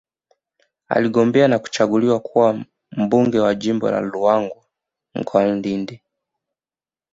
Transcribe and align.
Aligombea 0.87 1.47
na 1.47 1.59
kuchaguliwa 1.59 2.19
kuwa 2.19 2.65
Mbunge 2.91 3.39
wa 3.39 3.55
Jimbo 3.55 3.91
la 3.91 3.99
Ruangwa 3.99 4.63
mkoani 5.15 5.61
Lindi 5.61 6.01